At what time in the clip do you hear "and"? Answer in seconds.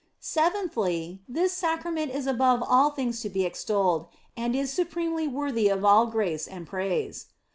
4.35-4.55, 6.47-6.65